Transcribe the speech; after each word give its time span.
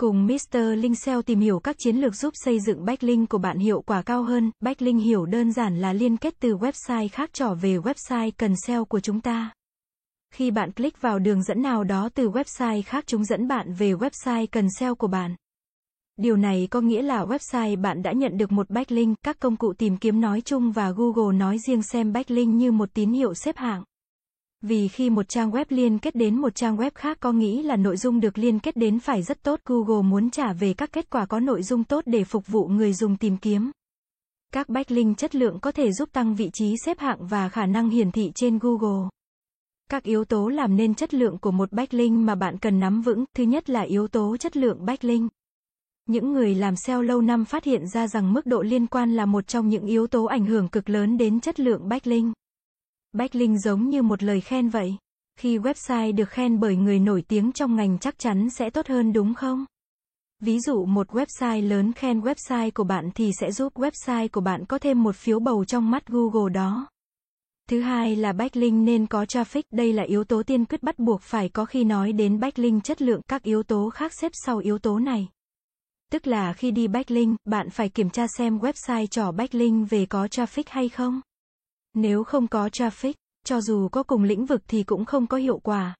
Cùng 0.00 0.26
Mr. 0.26 0.58
Linh 0.76 0.94
SEO 0.94 1.22
tìm 1.22 1.40
hiểu 1.40 1.60
các 1.60 1.76
chiến 1.78 1.96
lược 1.96 2.14
giúp 2.14 2.34
xây 2.36 2.60
dựng 2.60 2.84
backlink 2.84 3.28
của 3.28 3.38
bạn 3.38 3.58
hiệu 3.58 3.82
quả 3.86 4.02
cao 4.02 4.22
hơn. 4.22 4.50
Backlink 4.60 5.02
hiểu 5.02 5.26
đơn 5.26 5.52
giản 5.52 5.80
là 5.80 5.92
liên 5.92 6.16
kết 6.16 6.34
từ 6.40 6.56
website 6.56 7.08
khác 7.12 7.30
trở 7.32 7.54
về 7.54 7.76
website 7.76 8.30
cần 8.36 8.54
SEO 8.66 8.84
của 8.84 9.00
chúng 9.00 9.20
ta. 9.20 9.50
Khi 10.34 10.50
bạn 10.50 10.72
click 10.72 11.00
vào 11.00 11.18
đường 11.18 11.42
dẫn 11.42 11.62
nào 11.62 11.84
đó 11.84 12.08
từ 12.14 12.30
website 12.30 12.82
khác 12.86 13.04
chúng 13.06 13.24
dẫn 13.24 13.48
bạn 13.48 13.72
về 13.72 13.92
website 13.92 14.46
cần 14.52 14.66
SEO 14.78 14.94
của 14.94 15.06
bạn. 15.06 15.36
Điều 16.16 16.36
này 16.36 16.68
có 16.70 16.80
nghĩa 16.80 17.02
là 17.02 17.24
website 17.24 17.80
bạn 17.80 18.02
đã 18.02 18.12
nhận 18.12 18.38
được 18.38 18.52
một 18.52 18.70
backlink, 18.70 19.16
các 19.22 19.40
công 19.40 19.56
cụ 19.56 19.72
tìm 19.72 19.96
kiếm 19.96 20.20
nói 20.20 20.40
chung 20.40 20.72
và 20.72 20.90
Google 20.90 21.38
nói 21.38 21.58
riêng 21.66 21.82
xem 21.82 22.12
backlink 22.12 22.54
như 22.54 22.72
một 22.72 22.88
tín 22.94 23.12
hiệu 23.12 23.34
xếp 23.34 23.56
hạng. 23.56 23.84
Vì 24.62 24.88
khi 24.88 25.10
một 25.10 25.28
trang 25.28 25.50
web 25.50 25.64
liên 25.68 25.98
kết 25.98 26.14
đến 26.14 26.40
một 26.40 26.54
trang 26.54 26.76
web 26.76 26.90
khác 26.94 27.16
có 27.20 27.32
nghĩ 27.32 27.62
là 27.62 27.76
nội 27.76 27.96
dung 27.96 28.20
được 28.20 28.38
liên 28.38 28.58
kết 28.58 28.76
đến 28.76 28.98
phải 29.00 29.22
rất 29.22 29.42
tốt, 29.42 29.60
Google 29.64 30.02
muốn 30.02 30.30
trả 30.30 30.52
về 30.52 30.74
các 30.74 30.92
kết 30.92 31.10
quả 31.10 31.26
có 31.26 31.40
nội 31.40 31.62
dung 31.62 31.84
tốt 31.84 32.02
để 32.06 32.24
phục 32.24 32.46
vụ 32.46 32.68
người 32.68 32.92
dùng 32.92 33.16
tìm 33.16 33.36
kiếm. 33.36 33.70
Các 34.52 34.68
backlink 34.68 35.18
chất 35.18 35.34
lượng 35.34 35.58
có 35.60 35.72
thể 35.72 35.92
giúp 35.92 36.08
tăng 36.12 36.34
vị 36.34 36.50
trí 36.52 36.74
xếp 36.84 36.98
hạng 36.98 37.26
và 37.26 37.48
khả 37.48 37.66
năng 37.66 37.90
hiển 37.90 38.10
thị 38.10 38.32
trên 38.34 38.58
Google. 38.58 39.08
Các 39.90 40.02
yếu 40.02 40.24
tố 40.24 40.48
làm 40.48 40.76
nên 40.76 40.94
chất 40.94 41.14
lượng 41.14 41.38
của 41.38 41.50
một 41.50 41.72
backlink 41.72 42.18
mà 42.18 42.34
bạn 42.34 42.58
cần 42.58 42.80
nắm 42.80 43.02
vững, 43.02 43.24
thứ 43.36 43.44
nhất 43.44 43.70
là 43.70 43.80
yếu 43.80 44.08
tố 44.08 44.36
chất 44.36 44.56
lượng 44.56 44.84
backlink. 44.84 45.32
Những 46.06 46.32
người 46.32 46.54
làm 46.54 46.76
SEO 46.76 47.02
lâu 47.02 47.20
năm 47.20 47.44
phát 47.44 47.64
hiện 47.64 47.86
ra 47.86 48.08
rằng 48.08 48.32
mức 48.32 48.46
độ 48.46 48.62
liên 48.62 48.86
quan 48.86 49.16
là 49.16 49.26
một 49.26 49.46
trong 49.46 49.68
những 49.68 49.86
yếu 49.86 50.06
tố 50.06 50.24
ảnh 50.24 50.46
hưởng 50.46 50.68
cực 50.68 50.90
lớn 50.90 51.18
đến 51.18 51.40
chất 51.40 51.60
lượng 51.60 51.88
backlink. 51.88 52.34
Bách 53.12 53.34
Linh 53.34 53.58
giống 53.58 53.88
như 53.88 54.02
một 54.02 54.22
lời 54.22 54.40
khen 54.40 54.68
vậy. 54.68 54.96
Khi 55.40 55.58
website 55.58 56.14
được 56.14 56.28
khen 56.28 56.60
bởi 56.60 56.76
người 56.76 56.98
nổi 56.98 57.22
tiếng 57.28 57.52
trong 57.52 57.76
ngành 57.76 57.98
chắc 57.98 58.18
chắn 58.18 58.50
sẽ 58.50 58.70
tốt 58.70 58.86
hơn 58.86 59.12
đúng 59.12 59.34
không? 59.34 59.64
Ví 60.40 60.60
dụ 60.60 60.84
một 60.84 61.08
website 61.08 61.68
lớn 61.68 61.92
khen 61.92 62.20
website 62.20 62.70
của 62.74 62.84
bạn 62.84 63.10
thì 63.14 63.30
sẽ 63.40 63.52
giúp 63.52 63.72
website 63.74 64.28
của 64.32 64.40
bạn 64.40 64.64
có 64.64 64.78
thêm 64.78 65.02
một 65.02 65.16
phiếu 65.16 65.40
bầu 65.40 65.64
trong 65.64 65.90
mắt 65.90 66.06
Google 66.06 66.52
đó. 66.52 66.88
Thứ 67.68 67.80
hai 67.80 68.16
là 68.16 68.32
backlink 68.32 68.86
nên 68.86 69.06
có 69.06 69.24
traffic, 69.24 69.62
đây 69.72 69.92
là 69.92 70.02
yếu 70.02 70.24
tố 70.24 70.42
tiên 70.42 70.64
quyết 70.64 70.82
bắt 70.82 70.98
buộc 70.98 71.22
phải 71.22 71.48
có 71.48 71.64
khi 71.64 71.84
nói 71.84 72.12
đến 72.12 72.40
backlink 72.40 72.84
chất 72.84 73.02
lượng, 73.02 73.20
các 73.28 73.42
yếu 73.42 73.62
tố 73.62 73.90
khác 73.90 74.12
xếp 74.20 74.32
sau 74.34 74.58
yếu 74.58 74.78
tố 74.78 74.98
này. 74.98 75.28
Tức 76.12 76.26
là 76.26 76.52
khi 76.52 76.70
đi 76.70 76.88
backlink, 76.88 77.36
bạn 77.44 77.70
phải 77.70 77.88
kiểm 77.88 78.10
tra 78.10 78.26
xem 78.38 78.58
website 78.58 79.06
trỏ 79.06 79.32
backlink 79.32 79.90
về 79.90 80.06
có 80.06 80.26
traffic 80.26 80.64
hay 80.66 80.88
không. 80.88 81.20
Nếu 82.00 82.24
không 82.24 82.48
có 82.48 82.68
traffic, 82.68 83.12
cho 83.44 83.60
dù 83.60 83.88
có 83.88 84.02
cùng 84.02 84.22
lĩnh 84.22 84.46
vực 84.46 84.62
thì 84.68 84.82
cũng 84.82 85.04
không 85.04 85.26
có 85.26 85.36
hiệu 85.36 85.58
quả. 85.58 85.96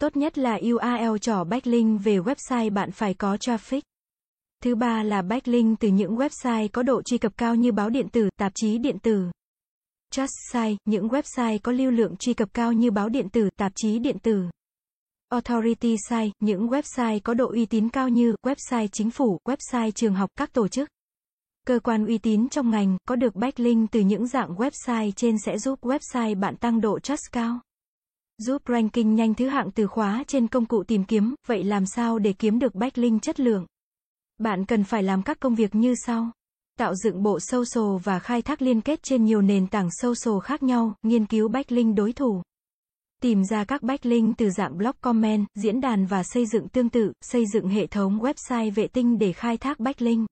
Tốt 0.00 0.16
nhất 0.16 0.38
là 0.38 0.58
URL 0.72 1.16
trỏ 1.20 1.44
backlink 1.44 2.04
về 2.04 2.18
website 2.18 2.72
bạn 2.72 2.90
phải 2.90 3.14
có 3.14 3.36
traffic. 3.36 3.80
Thứ 4.62 4.74
ba 4.74 5.02
là 5.02 5.22
backlink 5.22 5.80
từ 5.80 5.88
những 5.88 6.16
website 6.16 6.68
có 6.72 6.82
độ 6.82 7.02
truy 7.02 7.18
cập 7.18 7.36
cao 7.36 7.54
như 7.54 7.72
báo 7.72 7.90
điện 7.90 8.08
tử, 8.08 8.28
tạp 8.36 8.52
chí 8.54 8.78
điện 8.78 8.98
tử. 8.98 9.30
Just 10.14 10.28
site, 10.52 10.76
những 10.84 11.08
website 11.08 11.58
có 11.62 11.72
lưu 11.72 11.90
lượng 11.90 12.16
truy 12.16 12.34
cập 12.34 12.48
cao 12.54 12.72
như 12.72 12.90
báo 12.90 13.08
điện 13.08 13.28
tử, 13.28 13.50
tạp 13.56 13.72
chí 13.74 13.98
điện 13.98 14.18
tử. 14.18 14.44
Authority 15.28 15.96
site, 16.08 16.30
những 16.40 16.68
website 16.68 17.20
có 17.24 17.34
độ 17.34 17.48
uy 17.48 17.66
tín 17.66 17.88
cao 17.88 18.08
như 18.08 18.34
website 18.42 18.88
chính 18.92 19.10
phủ, 19.10 19.38
website 19.44 19.90
trường 19.90 20.14
học, 20.14 20.30
các 20.36 20.52
tổ 20.52 20.68
chức. 20.68 20.88
Cơ 21.70 21.80
quan 21.80 22.06
uy 22.06 22.18
tín 22.18 22.48
trong 22.48 22.70
ngành, 22.70 22.96
có 23.08 23.16
được 23.16 23.36
backlink 23.36 23.90
từ 23.90 24.00
những 24.00 24.26
dạng 24.26 24.54
website 24.54 25.10
trên 25.10 25.38
sẽ 25.38 25.58
giúp 25.58 25.78
website 25.82 26.40
bạn 26.40 26.56
tăng 26.56 26.80
độ 26.80 26.98
trust 26.98 27.22
cao. 27.32 27.60
Giúp 28.38 28.62
ranking 28.68 29.14
nhanh 29.14 29.34
thứ 29.34 29.48
hạng 29.48 29.70
từ 29.70 29.86
khóa 29.86 30.24
trên 30.26 30.48
công 30.48 30.66
cụ 30.66 30.82
tìm 30.84 31.04
kiếm, 31.04 31.34
vậy 31.46 31.64
làm 31.64 31.86
sao 31.86 32.18
để 32.18 32.32
kiếm 32.32 32.58
được 32.58 32.74
backlink 32.74 33.22
chất 33.22 33.40
lượng? 33.40 33.66
Bạn 34.38 34.64
cần 34.64 34.84
phải 34.84 35.02
làm 35.02 35.22
các 35.22 35.40
công 35.40 35.54
việc 35.54 35.74
như 35.74 35.94
sau. 36.06 36.30
Tạo 36.78 36.94
dựng 36.94 37.22
bộ 37.22 37.38
social 37.40 37.96
và 38.04 38.18
khai 38.18 38.42
thác 38.42 38.62
liên 38.62 38.80
kết 38.80 39.02
trên 39.02 39.24
nhiều 39.24 39.42
nền 39.42 39.66
tảng 39.66 39.88
social 40.02 40.40
khác 40.42 40.62
nhau, 40.62 40.94
nghiên 41.02 41.26
cứu 41.26 41.48
backlink 41.48 41.96
đối 41.96 42.12
thủ. 42.12 42.42
Tìm 43.22 43.44
ra 43.44 43.64
các 43.64 43.82
backlink 43.82 44.38
từ 44.38 44.50
dạng 44.50 44.78
blog 44.78 44.94
comment, 45.00 45.46
diễn 45.54 45.80
đàn 45.80 46.06
và 46.06 46.22
xây 46.22 46.46
dựng 46.46 46.68
tương 46.68 46.88
tự, 46.88 47.12
xây 47.20 47.44
dựng 47.52 47.68
hệ 47.68 47.86
thống 47.86 48.18
website 48.18 48.70
vệ 48.70 48.86
tinh 48.86 49.18
để 49.18 49.32
khai 49.32 49.56
thác 49.56 49.80
backlink. 49.80 50.26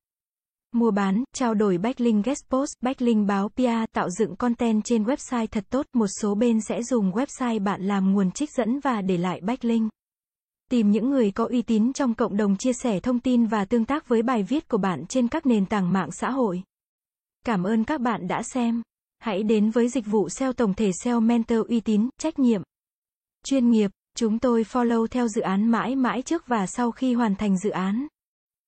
Mua 0.73 0.91
bán, 0.91 1.25
trao 1.34 1.55
đổi 1.55 1.79
backlink 1.79 2.25
guest 2.25 2.45
post, 2.51 2.73
backlink 2.81 3.29
báo 3.29 3.49
PR, 3.49 3.93
tạo 3.93 4.11
dựng 4.11 4.37
content 4.37 4.84
trên 4.84 5.05
website 5.05 5.47
thật 5.47 5.65
tốt, 5.71 5.87
một 5.93 6.06
số 6.23 6.34
bên 6.34 6.61
sẽ 6.61 6.83
dùng 6.83 7.12
website 7.12 7.62
bạn 7.62 7.83
làm 7.83 8.12
nguồn 8.12 8.31
trích 8.31 8.51
dẫn 8.51 8.81
và 8.81 9.03
để 9.03 9.17
lại 9.17 9.41
backlink. 9.41 9.91
Tìm 10.71 10.91
những 10.91 11.11
người 11.11 11.31
có 11.31 11.47
uy 11.51 11.62
tín 11.62 11.93
trong 11.93 12.15
cộng 12.15 12.37
đồng 12.37 12.57
chia 12.57 12.73
sẻ 12.73 13.01
thông 13.01 13.21
tin 13.21 13.47
và 13.47 13.65
tương 13.65 13.84
tác 13.84 14.09
với 14.09 14.23
bài 14.23 14.43
viết 14.43 14.69
của 14.69 14.78
bạn 14.78 15.07
trên 15.09 15.28
các 15.28 15.47
nền 15.47 15.67
tảng 15.67 15.93
mạng 15.93 16.11
xã 16.12 16.31
hội. 16.31 16.62
Cảm 17.47 17.65
ơn 17.65 17.84
các 17.84 18.01
bạn 18.01 18.28
đã 18.28 18.43
xem. 18.43 18.83
Hãy 19.19 19.43
đến 19.43 19.71
với 19.71 19.89
dịch 19.89 20.07
vụ 20.07 20.28
SEO 20.28 20.53
tổng 20.53 20.75
thể 20.75 20.91
SEO 21.05 21.21
Mentor 21.21 21.67
uy 21.69 21.81
tín, 21.81 22.09
trách 22.21 22.39
nhiệm, 22.39 22.62
chuyên 23.45 23.71
nghiệp. 23.71 23.91
Chúng 24.17 24.39
tôi 24.39 24.62
follow 24.62 25.07
theo 25.07 25.28
dự 25.28 25.41
án 25.41 25.69
mãi 25.71 25.97
mãi 25.97 26.23
trước 26.23 26.47
và 26.47 26.67
sau 26.67 26.91
khi 26.91 27.15
hoàn 27.15 27.34
thành 27.34 27.59
dự 27.59 27.71
án. 27.71 28.07